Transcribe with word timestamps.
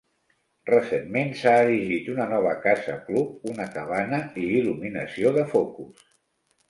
Recentment 0.69 1.33
s'ha 1.41 1.51
erigit 1.65 2.09
una 2.15 2.25
nova 2.33 2.55
casa 2.63 2.95
club, 3.09 3.35
una 3.55 3.69
cabana 3.79 4.23
i 4.45 4.49
il·luminació 4.63 5.35
de 5.41 5.45
focus. 5.53 6.05